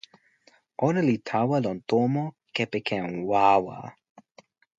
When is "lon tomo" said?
1.65-2.23